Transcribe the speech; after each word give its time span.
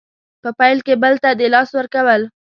په 0.41 0.49
پیل 0.59 0.77
کې 0.85 0.93
بل 1.03 1.13
ته 1.23 1.29
د 1.39 1.41
لاس 1.53 1.69
ورکول 1.77 2.21